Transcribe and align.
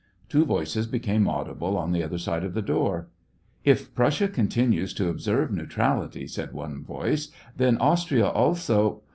Two 0.29 0.45
voices 0.45 0.87
became 0.87 1.27
audible 1.27 1.77
on 1.77 1.91
the 1.91 2.01
other 2.03 2.17
side 2.17 2.43
of 2.43 2.55
the 2.55 2.61
door." 2.63 3.09
If 3.63 3.93
Prussia 3.93 4.27
continues 4.27 4.95
to 4.95 5.09
observe 5.09 5.51
neutrality," 5.51 6.25
said 6.25 6.53
one 6.53 6.83
voice, 6.83 7.27
*' 7.41 7.55
then 7.57 7.77
Austria 7.77 8.25
also 8.25 9.03